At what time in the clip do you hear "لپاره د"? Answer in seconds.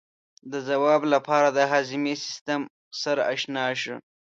1.13-1.59